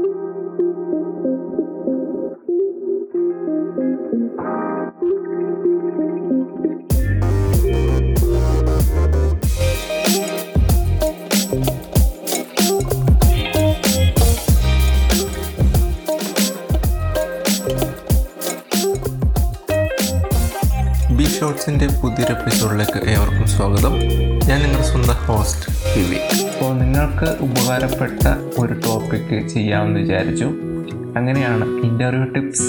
[0.00, 0.14] Thank
[6.66, 6.77] you.
[23.88, 28.26] സ്വാഗതം ഞാൻ നിങ്ങളുടെ സ്വന്തം ഹോസ്റ്റ് വിവേക് അപ്പോൾ നിങ്ങൾക്ക് ഉപകാരപ്പെട്ട
[28.60, 30.44] ഒരു ടോപ്പിക്ക് ചെയ്യാമെന്ന് വിചാരിച്ചു.
[31.16, 32.62] അങ്ങനെയാണ് ഇന്റർവ്യൂ ടിപ്സ്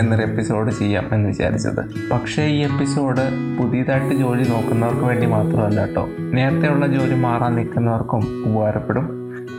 [0.00, 2.10] എന്നൊരു എപ്പിസോഡ് ചെയ്യാം എന്ന് വിചാരിച്ചത്.
[2.12, 3.20] പക്ഷേ ഈ എപ്പിസോഡ്
[3.58, 6.08] പുതിയതായിട്ട് ജോലി നോക്കുന്നവർക്ക് വേണ്ടി മാത്രമല്ല കേട്ടോ.
[6.20, 9.06] നേരത്തെയുള്ള ജോലി മാറാൻ നിൽക്കുന്നവർക്കും ഉപകാരപ്പെടും.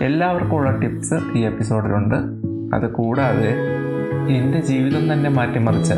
[0.02, 2.16] എല്ലാവർക്കും ഉള്ള ടിപ്സ് ഈ എപ്പിസോഡിലുണ്ട്
[2.76, 3.54] അത് കൂടാതെ
[4.30, 5.94] എന്റെ ജീവിതം തന്നെ മാറ്റിമറിച്ച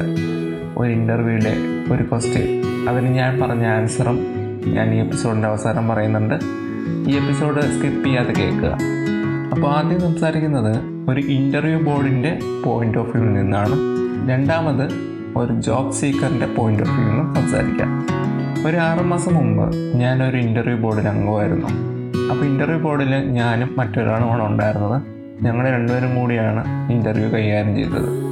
[0.77, 1.55] ഒരു ഇന്റർവ്യൂവിലെ
[1.93, 6.35] ഒരു ക്വസ്റ്റ്യൻ അതിന് ഞാൻ പറഞ്ഞ ആൻസറും ഞാൻ ഈ എപ്പിസോഡിന്റെ അവസാനം പറയുന്നുണ്ട്.
[7.09, 8.77] ഈ എപ്പിസോഡ് സ്കിപ്പ് ചെയ്യാതെ കേൾക്കുക.
[9.51, 10.77] അപ്പോൾ ആദ്യം സംസാരിക്കുന്നത്
[11.09, 13.75] ഒരു ഇന്റർവ്യൂ ബോർഡിന്റെ പോയിന്റ് ഓഫ് വ്യൂവിൽ നിന്നാണ്.
[14.29, 14.89] രണ്ടാമത്
[15.37, 18.05] ഒരു ജോബ് സീക്കറിന്റെ പോയിന്റ് ഓഫ് വ്യൂവിൽ നിന്നും സംസാരിക്കാം.
[18.67, 21.67] ഒരു ആറ് മാസം മുമ്പ് ഞാനൊരു ഇന്റർവ്യൂ ബോർഡിൽ അംഗമായിരുന്നു.
[22.31, 25.01] അപ്പോൾ ഇന്റർവ്യൂ ബോർഡിൽ ഞാനും മറ്റൊരാളുമാണ് ഉണ്ടായിരുന്നത്
[25.41, 28.29] ഞങ്ങൾ രണ്ടുപേരും കൂടിയാണ് ഇന്റർവ്യൂ കൈകാര്യം ചെയ്തത്.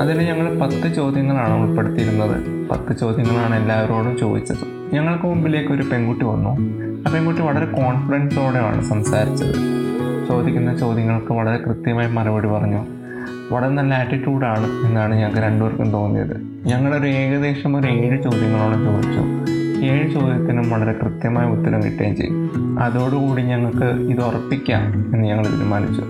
[0.00, 2.68] അതിൽ ഞങ്ങൾ പത്ത് ചോദ്യങ്ങളാണ് ഉൾപ്പെടുത്തിയിരുന്നത്.
[2.68, 4.69] പത്ത് ചോദ്യങ്ങളാണ് എല്ലാവരോടും ചോദിച്ചത്.
[4.92, 6.50] ഞങ്ങൾക്ക് മുമ്പിലേക്ക് ഒരു പെൺകുട്ടി വന്നു.
[7.08, 9.54] ആ പെൺകുട്ടി വളരെ കോൺഫിഡൻസോടെയാണ് സംസാരിച്ചത്.
[10.28, 12.86] ചോദിക്കുന്ന ചോദ്യങ്ങൾക്ക് വളരെ കൃത്യമായി മറുപടി പറഞ്ഞു.
[13.52, 16.36] വളരെ നല്ല ആറ്റിറ്റ്യൂഡാണ് എന്നാണ് ഞങ്ങൾക്ക് രണ്ടുപേർക്കും തോന്നിയത്.
[16.66, 19.50] ഞങ്ങളൊരു ഏകദേശം ഒരു ഏഴ് ചോദ്യങ്ങളോളം ചോദിച്ചു.
[19.84, 26.02] ഏഴ് ചോദ്യത്തിനും വളരെ കൃത്യമായ ഉത്തരം കിട്ടുകയും ചെയ്യും അതോടുകൂടി ഞങ്ങൾക്ക് ഇത് ഉറപ്പിക്കാം എന്ന് ഞങ്ങൾ തീരുമാനിച്ചു.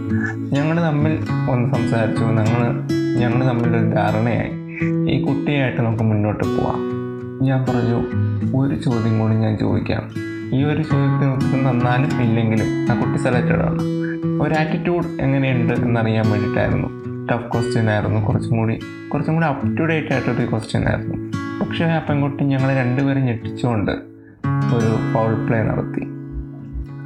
[0.54, 1.18] ഞങ്ങൾ തമ്മിൽ
[1.50, 2.24] ഒന്ന് സംസാരിച്ചു.
[2.24, 4.50] ഞങ്ങൾ ഞങ്ങൾ തമ്മിലൊരു ധാരണയായി.
[5.14, 7.00] ഈ കുട്ടിയായിട്ട് നമുക്ക് മുന്നോട്ട് പോവാം.
[7.42, 10.10] ഞാൻ പറഞ്ഞു ഒരു ചോദ്യം കൂടി ഞാൻ ചോദിക്കാം.
[10.56, 13.82] ഈ ഒരു ചോദ്യത്തിന് ഉത്തരം തന്നാലും ഇല്ലെങ്കിലും ആ കുട്ടി സെലക്റ്റഡ് ആണ്.
[14.42, 16.88] ഒരു ആറ്റിറ്റ്യൂഡ് എങ്ങനെയുണ്ട് എന്നറിയാൻ വേണ്ടിയിട്ടായിരുന്നു.
[17.32, 18.26] ടഫ് ക്വസ്റ്റ്യൻ ആയിരുന്നു.
[18.26, 18.80] കുറച്ചും കൂടി
[19.12, 21.14] കുറച്ചും കൂടി അപ് ടു ഡേറ്റ് ആയിട്ടൊരു ക്വസ്റ്റ്യൻ ആയിരുന്നു.
[21.64, 23.90] പക്ഷേ ആ പെൺകുട്ടി ഞങ്ങൾ രണ്ടുപേരും ഞെട്ടിച്ചുകൊണ്ട്
[24.74, 26.06] ഒരു ഫൗൾ പ്ലേ നടത്തി.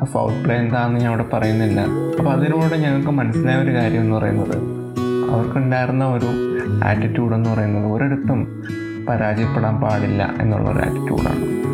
[0.03, 1.81] ആ ഫൗൾ പ്ലേ എന്താണെന്ന് ഞാൻ അവിടെ പറയുന്നില്ല.
[1.81, 4.57] അപ്പോൾ അതിലൂടെ ഞങ്ങൾക്ക് മനസ്സിലായ ഒരു കാര്യം എന്ന് പറയുന്നത്
[5.31, 6.27] അവർക്കുണ്ടായിരുന്ന ഒരു
[6.85, 8.65] ആറ്റിറ്റ്യൂഡ് എന്ന് പറയുന്നത് ഒരിടത്തും
[9.09, 11.65] പരാജയപ്പെടാൻ പാടില്ല എന്നുള്ള ഒരു ആറ്റിറ്റ്യൂഡാണ്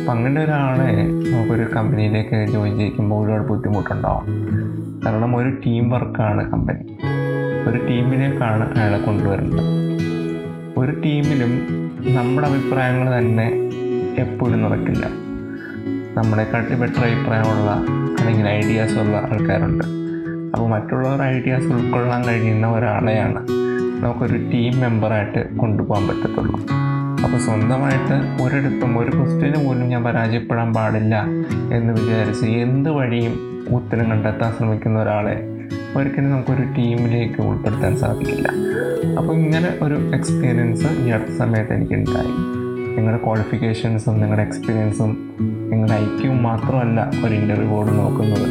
[0.00, 0.90] അപ്പം അങ്ങനെ ഒരാളെ
[1.30, 4.26] നമുക്കൊരു കമ്പനിയിലേക്ക് ജോയിൻ ചെയ്യിക്കുമ്പോൾ ഒരുപാട് ബുദ്ധിമുട്ടുണ്ടാവും.
[5.06, 6.84] കാരണം ഒരു ടീം വർക്കാണ് കമ്പനി
[7.68, 9.64] ഒരു ടീമിലേക്കാണ് അയാളെ കൊണ്ടുവരുന്നത്.
[10.78, 11.52] ഒരു ടീമിലും
[12.14, 13.46] നമ്മുടെ അഭിപ്രായങ്ങൾ തന്നെ
[14.18, 15.06] എപ്പോഴും നടക്കില്ല
[16.16, 17.70] നമ്മളെക്കാട്ടി ബെറ്റർ അഭിപ്രായമുള്ള
[18.18, 19.84] അല്ലെങ്കിൽ ഐഡിയാസ് ഉള്ള ആൾക്കാരുണ്ട്.
[20.54, 23.65] അപ്പോൾ മറ്റുള്ളവർ ഐഡിയാസ് ഉൾക്കൊള്ളാൻ കഴിയുന്ന ഒരാളെയാണ്
[24.00, 26.60] നമുക്കൊരു ടീം മെമ്പറായിട്ട് കൊണ്ടുപോകാൻ പറ്റത്തുള്ളൂ.
[27.24, 31.24] അപ്പോൾ സ്വന്തമായിട്ട് ഒരിടത്തും ഒരു ക്വസ്റ്റ്യന് പോലും ഞാൻ പരാജയപ്പെടാൻ പാടില്ല
[31.72, 33.34] എന്ന് വിചാരിച്ച് എന്ത് വഴിയും
[33.70, 35.48] ഉത്തരം കണ്ടെത്താൻ ശ്രമിക്കുന്ന ഒരാളെ
[35.96, 38.48] ഒരിക്കലും നമുക്കൊരു ടീമിലേക്ക് ഉൾപ്പെടുത്താൻ സാധിക്കില്ല.
[39.18, 42.32] അപ്പോൾ ഇങ്ങനെ ഒരു എക്സ്പീരിയൻസ് ഈ അടുത്ത സമയത്ത് എനിക്കുണ്ടായി.
[42.96, 48.48] നിങ്ങളുടെ ക്വാളിഫിക്കേഷൻസും നിങ്ങളുടെ എക്സ്പീരിയൻസും നിങ്ങളുടെ ഐക്യവും മാത്രമല്ല ഒരു ഇന്റർവ്യൂ ബോർഡ് നോക്കുന്നത്.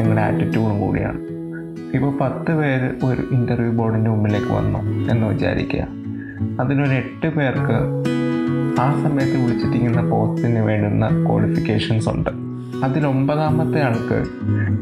[0.00, 1.37] നിങ്ങളുടെ ആറ്റിറ്റ്യൂഡും കൂടിയാണ്.
[1.94, 4.78] ഇപ്പോൾ പത്ത് പേര് ഒരു ഇന്റർവ്യൂ ബോർഡിന്റെ മുമ്പിലേക്ക് വന്നു
[5.12, 5.86] എന്ന് വിചാരിക്കുക.
[6.60, 8.04] അതിലൊരു എട്ട് പേർക്ക്
[8.80, 12.30] ആ സമയത്ത് വിളിച്ചിരിക്കുന്ന പോസ്റ്റിന് വേണ്ടുന്ന ക്വാളിഫിക്കേഷൻസ് ഉണ്ട്.
[12.84, 14.26] അതിൽ ഒമ്പതാമത്തെ ആൾക്ക്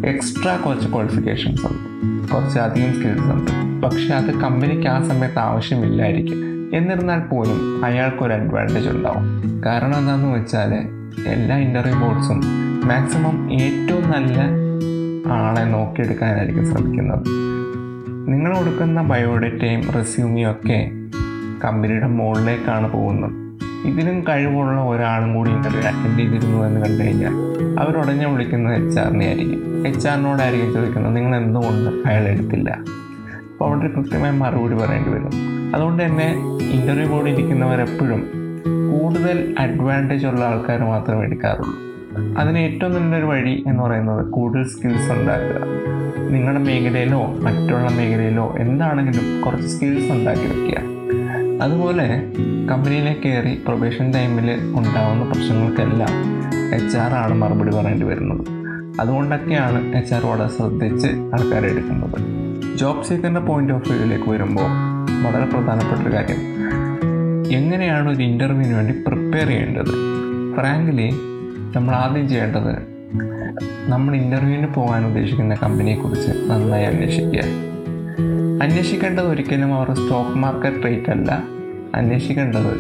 [0.07, 2.29] എക്സ്ട്രാ കുറച്ച് ക്വാളിഫിക്കേഷൻസ് ഉണ്ട്.
[2.35, 3.83] കുറച്ച് അധികം സ്കിൽസ് ഉണ്ട്.
[3.83, 6.71] പക്ഷെ അത് കമ്പനിക്ക് ആ സമയത്ത് ആവശ്യമില്ലായിരിക്കും.
[6.77, 9.25] എന്നിരുന്നാൽ പോലും അയാൾക്കൊരു അഡ്വാന്റേജ് ഉണ്ടാവും.
[9.67, 10.75] കാരണം എന്താണെന്ന് വെച്ചാൽ
[11.27, 12.43] എല്ലാ ഇന്റർവ്യൂ ബോർഡ്സും
[12.89, 14.66] മാക്സിമം ഏറ്റവും നല്ല
[15.33, 17.27] ആളെ നോക്കിയെടുക്കാനായിരിക്കും ശ്രമിക്കുന്നത്.
[18.29, 20.91] നിങ്ങൾ കൊടുക്കുന്ന ബയോഡേറ്റയും റെസ്യൂമിയും ഒക്കെ
[21.65, 23.33] കമ്പനിയുടെ മുകളിലേക്കാണ് പോകുന്നത്.
[23.87, 27.33] ഇതിലും കഴിവുള്ള ഒരാളും കൂടി ഇന്റർവ്യൂ അറ്റൻഡ് ചെയ്തിരുന്നു എന്ന് കണ്ടു കഴിഞ്ഞാൽ
[27.79, 32.71] അവരുടനെ വിളിക്കുന്നത് എച്ച് ആറിനെ ആയിരിക്കും എച്ച് ആറിനോടായിരിക്കും ചോദിക്കുന്നത് നിങ്ങൾ എന്തുകൊണ്ട് അയാൾ എടുത്തില്ല?
[33.53, 35.31] അപ്പോൾ അവിടെ കൃത്യമായ മറുപടി പറയേണ്ടി വരും.
[35.75, 36.35] അതുകൊണ്ട് തന്നെ
[36.71, 38.27] ഇന്റർവ്യൂ ബോർഡിൽ ഇരിക്കുന്നവരെപ്പോഴും
[38.93, 41.96] കൂടുതൽ അഡ്വാന്റേജ് ഉള്ള ആൾക്കാർ മാത്രമേ എടുക്കാറുള്ളൂ.
[42.39, 45.63] അതിന് ഏറ്റവും നല്ലൊരു വഴി എന്ന് പറയുന്നത് കൂടുതൽ സ്കിൽസ് ഉണ്ടാക്കുക.
[46.31, 50.97] നിങ്ങളുടെ മേഖലയിലോ മറ്റുള്ള മേഖലയിലോ എന്താണെങ്കിലും കുറച്ച് സ്കിൽസ് ഉണ്ടാക്കി വെക്കുക.
[51.63, 52.33] അതുപോലെ
[52.71, 56.37] കമ്പനിയിലേക്ക് കയറി പ്രൊബേഷൻ ടൈമിൽ ഉണ്ടാകുന്ന പ്രശ്നങ്ങൾക്കെല്ലാം
[56.75, 58.47] എച്ച് ആർ ആണ് മറുപടി പറയേണ്ടി വരുന്നത്.
[59.01, 62.19] അതുകൊണ്ടൊക്കെയാണ് എച്ച് ആർ വളരെ ശ്രദ്ധിച്ച് ആൾക്കാരെ എടുക്കുന്നത്.
[62.77, 64.71] ജോബ് സീക്കറിന്റെ പോയിന്റ് ഓഫ് വ്യൂവിലേക്ക് വരുമ്പോൾ
[65.27, 66.57] വളരെ പ്രധാനപ്പെട്ട ഒരു കാര്യം.
[67.53, 69.95] എങ്ങനെയാണ് ഒരു ഇന്റർവ്യൂവിന് വേണ്ടി പ്രിപ്പയർ ചെയ്യേണ്ടത്?
[70.57, 71.11] ഫ്രാങ്ക്ലി
[71.75, 72.97] നമ്മൾ ആദ്യം ചെയ്യേണ്ടത്
[73.89, 77.41] നമ്മൾ ഇന്റർവ്യൂവിന് പോകാൻ ഉദ്ദേശിക്കുന്ന കമ്പനിയെക്കുറിച്ച് നന്നായി അന്വേഷിക്കുക.
[78.63, 81.43] അന്വേഷിക്കേണ്ടത് ഒരിക്കലും അവരുടെ സ്റ്റോക്ക് മാർക്കറ്റ് റേറ്റ് അല്ല.
[81.95, 82.73] അന്വേഷിക്കേണ്ടത്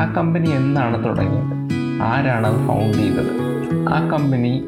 [0.00, 1.74] ആ കമ്പനി എന്നാണ് തുടങ്ങിയത്?
[2.02, 3.30] ആരാണ് അത് ഫൗണ്ട് ചെയ്തത്?
[3.88, 4.64] ആ കമ്പനി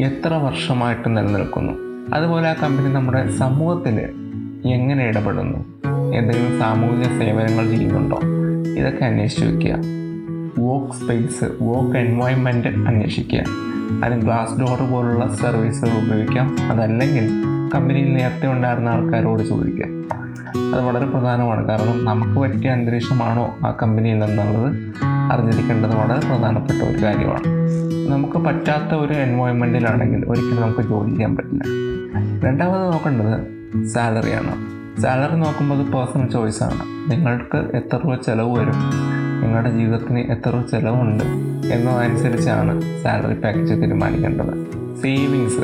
[0.00, 1.72] എത്ര വർഷമായിട്ട് നിലനിൽക്കുന്നു?
[2.14, 4.00] അതുപോലെ ആ കമ്പനി നമ്മുടെ സമൂഹത്തിൽ
[4.66, 5.58] എങ്ങനെ ഇടപെടുന്നു?
[6.14, 8.20] എന്തെങ്കിലും സാമൂഹിക സേവനങ്ങൾ ചെയ്യുന്നുണ്ടോ?
[8.76, 10.05] ഇതൊക്കെ അന്വേഷിച്ച് വയ്ക്കുക
[10.58, 13.44] വർക്ക് സ്പേസ് വർക്ക് എൻവയോൺമെന്റ് അന്വേഷിക്കുക.
[14.04, 16.56] അതിന് ഗ്ലാസ് ഡോർ പോലുള്ള സർവീസുകൾ ഉപയോഗിക്കാം.
[16.70, 17.28] അതല്ലെങ്കിൽ
[17.74, 19.84] കമ്പനിയിൽ നേരത്തെ ഉണ്ടായിരുന്ന ആൾക്കാരോട് ചോദിക്കുക.
[20.74, 21.68] അത് വളരെ പ്രധാനമാണ്.
[21.68, 24.94] കാരണം നമുക്ക് പറ്റിയ അന്തരീക്ഷമാണോ ആ കമ്പനിയിൽ എന്നുള്ളത്
[25.32, 27.42] അറിഞ്ഞിരിക്കേണ്ടത് വളരെ പ്രധാനപ്പെട്ട ഒരു കാര്യമാണ്.
[28.08, 31.62] നമുക്ക് പറ്റാത്ത ഒരു എൻവയോൺമെന്റിലാണെങ്കിൽ ഒരിക്കലും നമുക്ക് ജോലി ചെയ്യാൻ പറ്റില്ല.
[32.46, 39.15] രണ്ടാമത് നോക്കേണ്ടത് സാലറിയാണ് സാലറി നോക്കുമ്പോൾ പേഴ്സണൽ ചോയ്സാണ് നിങ്ങൾക്ക് എത്ര രൂപ ചിലവ് വരും?
[39.46, 41.24] നിങ്ങളുടെ ജീവിതത്തിന് എത്ര ചിലവുണ്ട്
[41.72, 44.66] എന്നതനുസരിച്ചാണ് സാലറി പാക്കേജ് തീരുമാനിക്കേണ്ടത്.
[45.02, 45.60] സേവിങ്സ്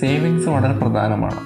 [0.00, 1.40] സേവിങ്സ് വളരെ പ്രധാനമാണ്.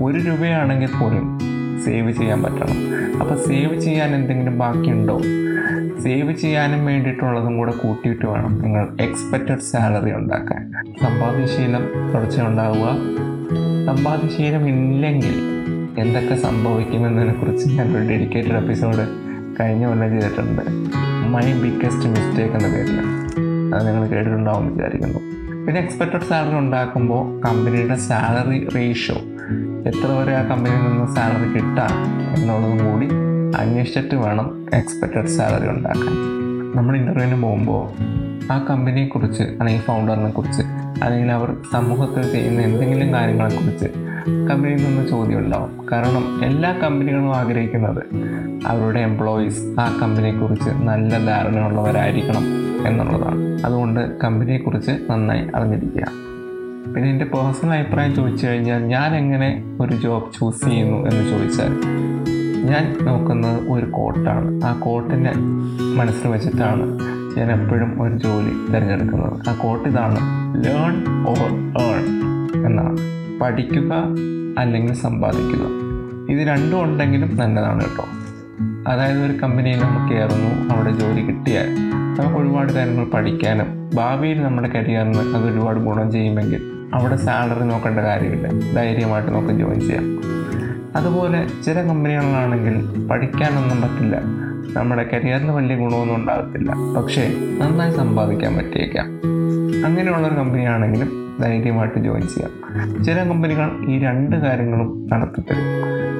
[0.00, 1.40] ഒരു രൂപയാണെങ്കിൽ പോലും
[1.84, 2.94] സേവ് ചെയ്യാൻ പറ്റണം.
[3.20, 5.22] അപ്പോൾ സേവ് ചെയ്യാൻ എന്തെങ്കിലും ബാക്കിയുണ്ടോ?
[6.02, 10.72] സേവ് ചെയ്യാനും വേണ്ടിയിട്ടുള്ളതും കൂടെ കൂട്ടിയിട്ട് വേണം നിങ്ങൾ എക്സ്പെക്റ്റഡ് സാലറി ഉണ്ടാക്കാൻ.
[11.02, 12.88] സമ്പാദ്യശീലം തുടർച്ചയുണ്ടാവുക
[13.86, 15.34] സമ്പാദ്യശീലം ഇല്ലെങ്കിൽ
[15.98, 19.25] എന്തൊക്കെ സംഭവിക്കുമെന്നതിനെക്കുറിച്ച് ഞാനൊരു ഡെഡിക്കേറ്റഡ് എപ്പിസോഡ്
[19.60, 20.62] കഴിഞ്ഞ കൊല്ലം ചെയ്തിട്ടുണ്ട്.
[21.28, 22.98] മൈ ബിഗ്ഗസ്റ്റ് മിസ്റ്റേക്ക് എന്ന പേരിൽ
[23.74, 25.18] അത് നിങ്ങൾ കേട്ടിട്ടുണ്ടാവും വിചാരിക്കുന്നു.
[25.66, 29.16] പിന്നെ എക്സ്പെക്റ്റഡ് സാലറി ഉണ്ടാക്കുമ്പോൾ കമ്പനിയുടെ സാലറി റേഷ്യോ
[29.86, 31.92] എത്ര വരെ ആ കമ്പനിയിൽ നിന്ന് സാലറി കിട്ടാം
[32.34, 33.08] എന്നുള്ളതും കൂടി
[33.56, 36.14] അന്വേഷിച്ചിട്ട് വേണം എക്സ്പെക്റ്റഡ് സാലറി ഉണ്ടാക്കാൻ.
[36.76, 37.82] നമ്മൾ ഇന്റർവ്യൂവിന് പോകുമ്പോൾ
[38.52, 40.62] ആ കമ്പനിയെക്കുറിച്ച് അല്ലെങ്കിൽ ഫൗണ്ടറിനെ കുറിച്ച്
[41.02, 43.84] അല്ലെങ്കിൽ അവർ സമൂഹത്തിൽ ചെയ്യുന്ന എന്തെങ്കിലും കാര്യങ്ങളെക്കുറിച്ച്
[44.50, 45.75] കമ്പനിയിൽ നിന്ന് ചോദ്യം ഉണ്ടാവും.
[45.92, 48.02] കാരണം എല്ലാ കമ്പനികളും ആഗ്രഹിക്കുന്നത്
[48.66, 52.44] അവരുടെ എംപ്ലോയീസ് ആ കമ്പനിയെക്കുറിച്ച് നല്ല ധാരണയുള്ളവരായിരിക്കണം
[52.86, 53.62] എന്നുള്ളതാണ്.
[53.64, 56.06] അതുകൊണ്ട് കമ്പനിയെക്കുറിച്ച് നന്നായി അറിഞ്ഞിരിക്കുക.
[56.94, 61.72] പിന്നെ എന്റെ പേഴ്സണൽ അഭിപ്രായം ചോദിച്ചു കഴിഞ്ഞാൽ ഞാൻ എങ്ങനെ ഒരു ജോബ് ചൂസ് ചെയ്യുന്നു എന്ന് ചോദിച്ചാൽ
[62.70, 65.32] ഞാൻ നോക്കുന്നത് ഒരു കോട്ടാണ് ആ കോട്ടിനെ
[65.96, 66.98] മനസ്സിൽ വെച്ചിട്ടാണ്
[67.38, 69.48] ഞാൻ എപ്പോഴും ഒരു ജോലി തിരഞ്ഞെടുക്കുന്നത്.
[69.48, 70.18] ആ കോട്ട് ഇതാണ്
[70.64, 70.94] ലേൺ
[71.28, 72.04] ഓർ ഏൺ
[72.66, 73.15] എന്നാണ്.
[73.42, 73.92] പഠിക്കുക
[74.58, 75.66] അല്ലെങ്കിൽ സമ്പാദിക്കുക.
[76.30, 78.04] ഇത് രണ്ടും ഉണ്ടെങ്കിലും നല്ലതാണ് കേട്ടോ.
[78.92, 81.74] അതായത് ഒരു കമ്പനിയിൽ നമ്മൾ കയറുന്നു അവിടെ ജോലി കിട്ടിയാൽ
[82.20, 86.62] നമുക്ക് ഒരുപാട് കാര്യങ്ങൾ പഠിക്കാനും ഭാവിയിൽ നമ്മുടെ കരിയറിന് അത് ഒരുപാട് ഗുണം ചെയ്യുമെങ്കിൽ
[86.94, 88.74] അവിടെ സാലറി നോക്കേണ്ട കാര്യമില്ല.
[88.76, 90.20] ധൈര്യമായിട്ട് നമുക്ക് ജോയിൻ ചെയ്യാം.
[90.96, 94.20] അതുപോലെ ചില കമ്പനികളിലാണെങ്കിൽ പഠിക്കാനൊന്നും പറ്റില്ല.
[94.76, 96.74] നമ്മുടെ കരിയറിന് വലിയ ഗുണമൊന്നും ഉണ്ടാകത്തില്ല.
[96.96, 99.06] പക്ഷേ നന്നായി സമ്പാദിക്കാൻ പറ്റിയേക്കാം.
[99.86, 101.10] അങ്ങനെയുള്ള ഒരു കമ്പനിയാണെങ്കിലും
[101.42, 102.52] ധൈര്യമായിട്ട് ജോയിൻ ചെയ്യാം.
[103.04, 105.66] ചില കമ്പനികൾ ഈ രണ്ട് കാര്യങ്ങളും നടത്തിത്തരും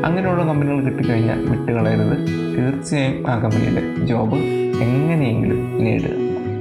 [0.07, 2.17] അങ്ങനെയുള്ള കമ്പനികൾ കിട്ടിക്കഴിഞ്ഞാൽ വിട്ടുകളയരുത്.
[2.57, 4.37] തീർച്ചയായും ആ കമ്പനിയിലെ ജോബ്
[4.87, 6.15] എങ്ങനെയെങ്കിലും നേടുക.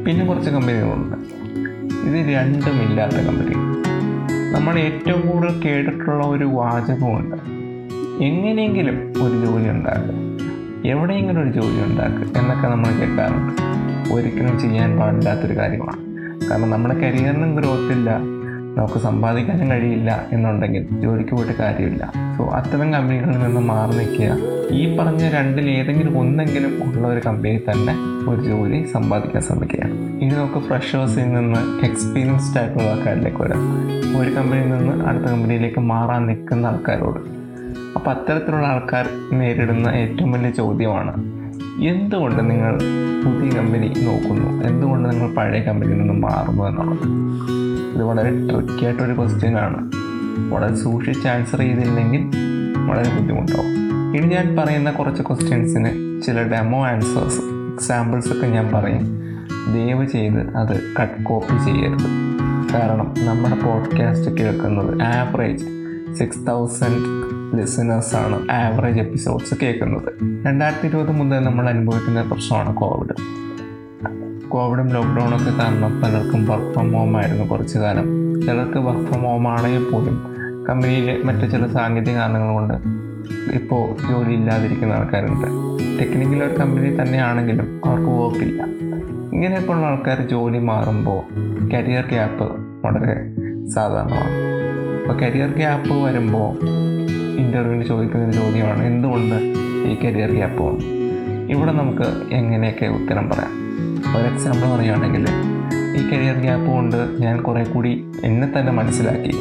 [0.06, 1.18] പിന്നെ കുറച്ച് കമ്പനികളുണ്ട്
[2.08, 3.56] ഇത് രണ്ടും ഇല്ലാത്ത കമ്പനി
[4.56, 7.38] നമ്മൾ ഏറ്റവും കൂടുതൽ കേട്ടിട്ടുള്ള ഒരു വാചകമുണ്ട്.
[8.24, 10.16] എങ്ങനെയെങ്കിലും ഒരു ജോലി ഉണ്ടാക്കുക
[10.90, 13.54] എവിടെയെങ്കിലും ഒരു ജോലി ഉണ്ടാക്കുക എന്നൊക്കെ നമ്മൾ കേൾക്കാറുണ്ട്.
[14.14, 16.15] ഒരിക്കലും ചെയ്യാൻ പാടില്ലാത്തൊരു കാര്യമാണ്.
[16.50, 18.10] കാരണം നമ്മുടെ കരിയറിനും ഗ്രോത്ത് ഇല്ല.
[18.78, 22.14] നമുക്ക് സമ്പാദിക്കാനും കഴിയില്ല എന്നുണ്ടെങ്കിൽ ജോലിക്ക് പോയിട്ട് കാര്യമില്ല.
[22.38, 24.38] സോ അത്തരം കമ്പനികളിൽ നിന്ന് മാറി നിൽക്കുക.
[24.72, 27.96] ഈ പറഞ്ഞ രണ്ടിൽ ഏതെങ്കിലും ഒന്നെങ്കിലും ഉള്ള ഒരു കമ്പനിയിൽ തന്നെ
[28.30, 29.86] ഒരു ജോലി സമ്പാദിക്കാൻ ശ്രമിക്കുക.
[30.22, 33.62] ഇനി നമുക്ക് ഫ്രഷേഴ്സിൽ നിന്ന് എക്സ്പീരിയൻസ്ഡ് ആയിട്ടുള്ള ആൾക്കാരിലേക്ക് വരാം.
[34.22, 37.20] ഒരു കമ്പനിയിൽ നിന്ന് അടുത്ത കമ്പനിയിലേക്ക് മാറാൻ നിൽക്കുന്ന ആൾക്കാരോട്.
[37.96, 41.45] അപ്പോൾ അത്തരത്തിലുള്ള ആൾക്കാർ നേരിടുന്ന ഏറ്റവും വലിയ ചോദ്യമാണ്
[41.84, 42.74] എന്തുകൊണ്ട് നിങ്ങൾ
[43.26, 44.64] പുതിയ കമ്പനി നോക്കുന്നു?
[44.68, 47.08] എന്തുകൊണ്ട് നിങ്ങൾ പഴയ കമ്പനിയിൽ നിന്ന് മാറുന്നു എന്നുള്ളത്?
[47.96, 49.92] ഇത് വളരെ ട്രിക്കി ആയിട്ടൊരു ക്വസ്റ്റ്യൻ ആണ്.
[50.54, 52.32] വളരെ സൂക്ഷിച്ച് ആൻസർ ചെയ്തില്ലെങ്കിൽ
[52.90, 53.86] വളരെ ബുദ്ധിമുട്ടാവും.
[54.18, 57.40] ഇനി ഞാൻ പറയുന്ന കുറച്ച് ക്വസ്റ്റ്യൻസിന് ചില ഡെമോ ആൻസേഴ്സ്
[57.74, 59.22] എക്സാമ്പിൾസ് ഒക്കെ ഞാൻ പറയും.
[59.74, 62.36] ദയവ് ചെയ്ത് അത് കട്ട് കോപ്പി ചെയ്യരുത്.
[62.74, 65.66] കാരണം നമ്മുടെ പോഡ്കാസ്റ്റ് കേൾക്കുന്നത് ആവറേജ്
[66.16, 67.25] സിക്സ് തൗസൻഡ്
[67.58, 70.12] ലിസണേഴ്സാണ് ആവറേജ് എപ്പിസോഡ്സ് കേൾക്കുന്നത്.
[70.46, 73.16] രണ്ടായിരത്തി ഇരുപത് മുതൽ നമ്മൾ അനുഭവിക്കുന്ന പ്രശ്നമാണ് കോവിഡ്
[74.50, 78.06] കോവിഡും ലോക്ക്ഡൗണൊക്കെ കാരണം പലർക്കും വർക്ക് ഫ്രം ഹോം ആയിരുന്നു കുറച്ച് കാലം.
[78.42, 80.36] ചിലർക്ക് വർക്ക് ഫ്രം ഹോം ആണെങ്കിൽ പോലും
[80.70, 82.74] കമ്പനിയിലെ മറ്റു ചില സാങ്കേതിക കാരണങ്ങൾ കൊണ്ട്
[83.54, 85.48] ഇപ്പോൾ ജോലി ഇല്ലാതിരിക്കുന്ന ആൾക്കാരുണ്ട്.
[86.00, 88.64] ടെക്നിക്കൽ ഒരു കമ്പനി തന്നെയാണെങ്കിലും അവർക്ക് വർക്കില്ല
[89.34, 91.22] ഇങ്ങനെയൊക്കെയുള്ള ആൾക്കാർ ജോലി മാറുമ്പോൾ
[91.70, 92.48] കരിയർ ഗ്യാപ്പ്
[92.86, 93.16] വളരെ
[93.70, 94.36] സാധാരണമാണ്.
[95.02, 96.52] അപ്പോൾ കരിയർ ഗ്യാപ്പ് വരുമ്പോൾ
[97.38, 99.36] ഇന്റർവ്യൂവിന് ചോദിക്കുന്ന ഒരു ചോദ്യമാണ് എന്തുകൊണ്ട്
[99.88, 100.86] ഈ കരിയർ ഗ്യാപ്പ് വന്നു?
[101.54, 103.52] ഇവിടെ നമുക്ക് എങ്ങനെയൊക്കെ ഉത്തരം പറയാം.
[104.18, 105.26] ഒരു എക്സാമ്പിൾ പറയുകയാണെങ്കിൽ
[105.98, 109.32] ഈ കരിയർ ഗ്യാപ്പ് കൊണ്ട് ഞാൻ കുറേ കൂടി എന്നെ തന്നെ മനസ്സിലാക്കി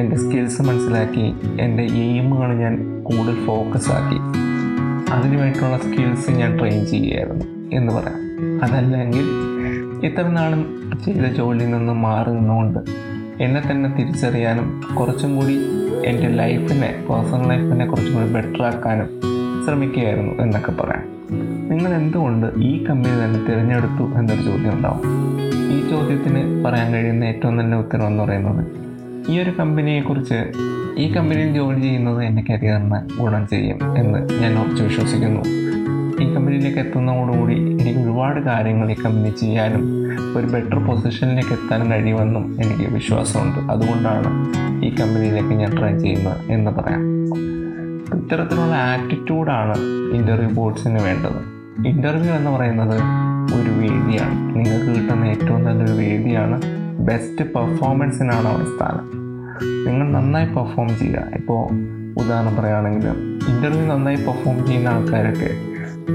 [0.00, 4.18] എന്റെ സ്കിൽസ് മനസ്സിലാക്കി എന്റെ എയിമുകൾ ഞാൻ കൂടുതൽ ഫോക്കസ് ആക്കി.
[5.12, 7.44] അതിനു വേണ്ടിയിട്ടുള്ള സ്കിൽസ് ഞാൻ ട്രെയിൻ ചെയ്യുകയായിരുന്നു
[7.74, 8.18] എന്ന് പറയാം.
[8.62, 9.24] അതല്ലെങ്കിൽ
[10.06, 12.78] ഇത്ര നാളും ചെയ്ത ജോലിയിൽ നിന്ന് മാറി നിന്നുകൊണ്ട്
[13.40, 15.58] എന്നെ തന്നെ തിരിച്ചറിയാനും കുറച്ചും കൂടി
[16.06, 19.08] എന്റെ ലൈഫിനെ പേഴ്സണൽ ലൈഫിനെ കുറച്ചും കൂടി ബെറ്റർ ആക്കാനും
[19.64, 21.04] ശ്രമിക്കുകയായിരുന്നു എന്നൊക്കെ പറയാം.
[21.70, 25.02] നിങ്ങൾ എന്തുകൊണ്ട് ഈ കമ്പനി തന്നെ തിരഞ്ഞെടുത്തു എന്നൊരു ചോദ്യം ഉണ്ടാവും.
[25.74, 28.66] ഈ ചോദ്യത്തിന് പറയാൻ കഴിയുന്ന ഏറ്റവും നല്ല ഉത്തരം എന്ന് പറയുന്നത്
[29.30, 30.38] ഈ ഒരു കമ്പനിയെക്കുറിച്ച്
[30.98, 35.42] ഈ കമ്പനിയിൽ ജോലി ചെയ്യുന്നത് എന്റെ കരിയറിന് ഗുണം ചെയ്യും എന്ന് ഞാൻ ഉറച്ചു വിശ്വസിക്കുന്നു.
[36.22, 39.84] ഈ കമ്പനിയിലേക്ക് എത്തുന്നതോടുകൂടി എനിക്ക് ഒരുപാട് കാര്യങ്ങൾ ഈ കമ്പനി ചെയ്യാനും
[40.38, 43.72] ഒരു ബെറ്റർ പൊസിഷനിലേക്ക് എത്താനും കഴിയുമെന്നും എനിക്ക് വിശ്വാസമുണ്ട്.
[43.72, 44.30] അതുകൊണ്ടാണ്
[44.84, 47.02] ഈ കമ്പനിയിലേക്ക് ഞാൻ ട്രൈ ചെയ്യുന്നത് എന്ന് പറയാം.
[48.18, 49.78] ഇത്തരത്തിലുള്ള ആറ്റിറ്റ്യൂഡാണ്
[50.14, 51.52] ഇന്റർവ്യൂ ബോർഡ്സിന് വേണ്ടത്.
[51.88, 52.96] ഇന്റർവ്യൂ എന്ന് പറയുന്നത്
[53.60, 54.54] ഒരു വേദിയാണ്.
[54.54, 56.62] നിങ്ങൾക്ക് കിട്ടുന്ന ഏറ്റവും നല്ലൊരു വേദിയാണ്.
[56.98, 59.10] ബെസ്റ്റ് പെർഫോമൻസിനാണ് അവിടെ സ്ഥാനം.
[59.86, 61.24] നിങ്ങൾ നന്നായി പെർഫോം ചെയ്യുക.
[61.34, 61.68] ഇപ്പോൾ
[62.18, 63.08] ഉദാഹരണം പറയുകയാണെങ്കിൽ
[63.48, 65.50] ഇന്റർവ്യൂ നന്നായി പെർഫോം ചെയ്യുന്ന ആൾക്കാരൊക്കെ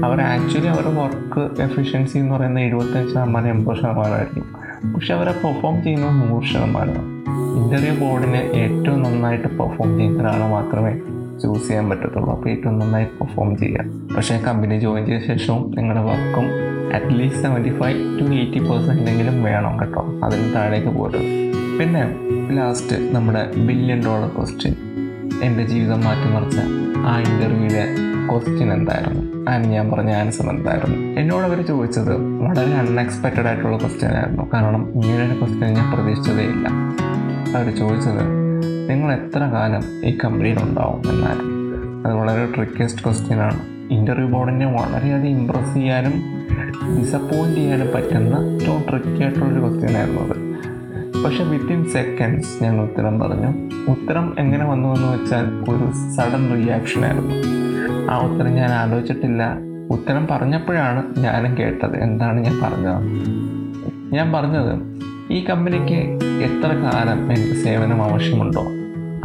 [0.04, 4.44] അവർ ആക്ച്വലി അവരുടെ വർക്ക് എഫിഷ്യൻസി എന്ന് പറയുന്നത് എഴുപത്തഞ്ച് ശതമാനം എൺപത് ശതമാനമായിരിക്കും
[4.92, 7.17] പക്ഷെ അവരെ പെർഫോം ചെയ്യുന്നത് നൂറ് ശതമാനമാണ്.
[7.68, 10.92] ഇന്റർവ്യൂ ബോർഡിന് ഏറ്റവും നന്നായിട്ട് പെർഫോം ചെയ്യുന്ന ഒരാളെ മാത്രമേ
[11.40, 12.30] ചൂസ് ചെയ്യാൻ പറ്റത്തുള്ളൂ.
[12.34, 16.46] അപ്പോൾ ഏറ്റവും നന്നായി പെർഫോം ചെയ്യുക പക്ഷേ കമ്പനി ജോയിൻ ചെയ്ത ശേഷവും നിങ്ങളുടെ വർക്കും
[16.94, 20.20] at least seventy five to eighty percent എങ്കിലും വേണം കേട്ടോ.
[20.24, 21.28] അതിന് താഴേക്ക് പോകരുത്
[21.80, 22.02] പിന്നെ
[22.56, 24.76] ലാസ്റ്റ് നമ്മുടെ ബില്യൺ ഡോളർ ക്വസ്റ്റ്യൻ
[25.42, 26.58] എന്റെ ജീവിതം മാറ്റിമറിച്ച
[26.96, 27.84] ആ ഇന്റർവ്യൂവിലെ
[28.30, 29.50] ക്വസ്റ്റ്യൻ എന്തായിരുന്നു?
[29.50, 31.20] അതിന് ഞാൻ പറഞ്ഞ ആൻസർ എന്തായിരുന്നു?
[31.20, 34.50] എന്നോട് അവർ ചോദിച്ചത് വളരെ അൺഎക്സ്പെക്റ്റഡ് ആയിട്ടുള്ള ക്വസ്റ്റ്യൻ ആയിരുന്നു.
[34.54, 36.68] കാരണം ഇങ്ങനെ ഒരു ക്വസ്റ്റ്യൻ ഞാൻ പ്രതീക്ഷിച്ചതേ ഇല്ല.
[37.56, 38.22] അവർ ചോദിച്ചത്
[38.90, 41.10] നിങ്ങൾ എത്ര കാലം ഈ കമ്പനിയിൽ ഉണ്ടാവും?
[41.10, 41.58] എന്നായിരുന്നു
[42.06, 43.58] അത് വളരെ ട്രിക്കസ്റ്റ് ക്വസ്റ്റ്യൻ ആണ്.
[43.90, 46.12] ഇന്റർവ്യൂ ബോർഡിനെ വളരെയധികം ഇമ്പ്രസ് ചെയ്യാനും
[46.98, 50.48] ഡിസപ്പോയിന്റ് ചെയ്യാനും പറ്റുന്ന ഏറ്റവും ട്രിക്കി ആയിട്ടുള്ളൊരു ക്വസ്റ്റ്യൻ ആയിരുന്നു അത്.
[51.24, 53.70] പക്ഷെ വിത്തിൻ സെക്കൻഡ്സ് ഞാൻ ഉത്തരം പറഞ്ഞു.
[53.90, 57.34] ഉത്തരം എങ്ങനെ വന്നു എന്ന് വെച്ചാൽ ഒരു സഡൻ റിയാക്ഷൻ ആയിരുന്നു.
[58.10, 59.58] ആ ഉത്തരം ഞാൻ ആലോചിച്ചിട്ടില്ല.
[59.90, 62.02] ഉത്തരം പറഞ്ഞപ്പോഴാണ് ഞാനും കേട്ടത്.
[62.02, 63.00] എന്താണ് ഞാൻ പറഞ്ഞത്?
[64.14, 64.98] ഞാൻ പറഞ്ഞത്
[65.30, 65.98] ഈ കമ്പനിക്ക്
[66.42, 68.62] എത്ര കാലം എനിക്ക് സേവനം ആവശ്യമുണ്ടോ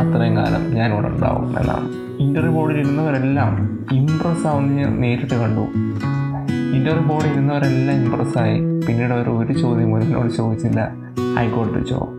[0.01, 1.88] അത്രയും കാലം ഞാൻ ഇവിടെ ഉണ്ടാവും എന്നാണ്.
[2.19, 5.62] ഇന്റർവ്യൂ ബോർഡിൽ ഇരുന്നവരെല്ലാം ഇമ്പ്രസ് ആവുന്ന ഞാൻ നേരിട്ട് കണ്ടു.
[6.75, 10.91] ഇന്റർവ്യൂ ബോർഡിൽ ഇരുന്നവരെല്ലാം ഇമ്പ്രസ്സായി പിന്നീട് അവർ ഒരു ചോദ്യം എന്നോട് ചോദിച്ചില്ല.
[11.39, 12.12] ഐ ഗോട്ട് ടു ജോബ്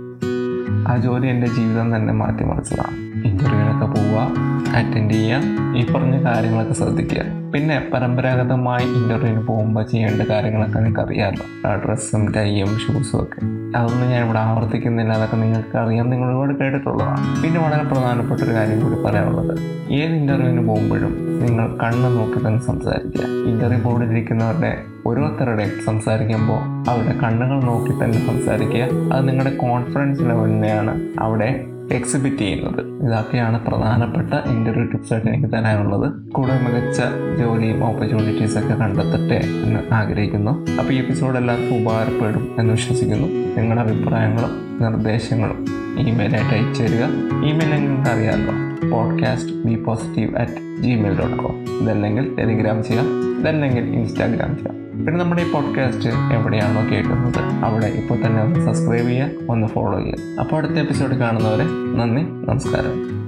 [0.88, 2.97] ആ ജോലി എന്റെ ജീവിതം തന്നെ മാറ്റിമറിച്ചതാണ്.
[3.29, 4.29] ഇന്റർവ്യൂവിനൊക്കെ പോവുക
[4.76, 7.50] അറ്റൻഡ് ചെയ്യുക ഈ പറഞ്ഞ കാര്യങ്ങളൊക്കെ ശ്രദ്ധിക്കുക.
[7.55, 13.54] പിന്നെ പരമ്പരാഗതമായി ഇന്റർവ്യൂവിന് പോകുമ്പോൾ ചെയ്യേണ്ട കാര്യങ്ങളൊക്കെ നിങ്ങൾക്ക് അറിയാമല്ലോ ഡ്രസ്സും ടൈയും ഷൂസും ഒക്കെ.
[13.75, 15.12] അതൊന്നും ഞാൻ ഇവിടെ ആവർത്തിക്കുന്നില്ല.
[15.12, 17.43] അതൊക്കെ നിങ്ങൾക്ക് അറിയാം നിങ്ങൾ ഒരുപാട് കേട്ടിട്ടുള്ളതാണ്.
[17.43, 19.59] പിന്നെ വളരെ പ്രധാനപ്പെട്ട ഒരു കാര്യം കൂടി പറയാനുള്ളത്.
[19.93, 21.12] ഏത് ഇന്റർവ്യൂവിന് പോകുമ്പോഴും
[21.45, 23.26] നിങ്ങൾ കണ്ണ് നോക്കി തന്നെ സംസാരിക്കുക.
[23.26, 24.73] ഇന്റർവ്യൂ ബോർഡിലിരിക്കുന്നവരുടെ
[25.07, 29.12] ഓരോരുത്തരുടെയും സംസാരിക്കുമ്പോൾ അവരുടെ കണ്ണുകൾ നോക്കി തന്നെ സംസാരിക്കുക.
[29.12, 33.07] അത് നിങ്ങളുടെ കോൺഫിഡൻസ് ലെവലിനെയാണ് അവിടെ എക്സിബിറ്റ് ചെയ്യുന്നത്.
[33.07, 36.12] ഇതൊക്കെയാണ് പ്രധാനപ്പെട്ട ഇന്റർവ്യൂ ടിപ്സായിട്ട് എനിക്ക് തരാനുള്ളത്.
[36.31, 37.00] കൂടെ മികച്ച
[37.41, 40.67] ജോലിയും ഓപ്പർച്യൂണിറ്റീസ് ഒക്കെ കണ്ടെത്തട്ടെ എന്ന് ആഗ്രഹിക്കുന്നു.
[40.81, 43.29] അപ്പോൾ ഈ എപ്പിസോഡ് എല്ലാവർക്കും ഉപകാരപ്പെടും എന്ന് വിശ്വസിക്കുന്നു.
[43.29, 45.64] നിങ്ങളുടെ അഭിപ്രായങ്ങളും നിർദ്ദേശങ്ങളും
[45.99, 47.05] ഇമെയിലായിട്ട് അയച്ചു തരിക.
[47.47, 48.55] ഇമെയിൽ നിങ്ങൾക്ക് അറിയാമല്ലോ
[48.91, 54.84] podcast B positive at Gmail dot com ഇതല്ലെങ്കിൽ Telegram ചെയ്യാം ഇതല്ലെങ്കിൽ ഇൻസ്റ്റാഗ്രാം ചെയ്യാം.
[54.95, 60.41] പിന്നെ നമ്മുടെ ഈ പോഡ്കാസ്റ്റ് എവിടെയാണോ കേൾക്കുന്നത് അവിടെ ഇപ്പോൾ തന്നെ ഒന്ന് സബ്സ്ക്രൈബ് ചെയ്യുക ഒന്ന് ഫോളോ ചെയ്യുക.
[60.41, 61.65] അപ്പോൾ അടുത്ത എപ്പിസോഡ് കാണുന്നവരെ
[61.97, 63.24] നന്ദി നമസ്കാരം.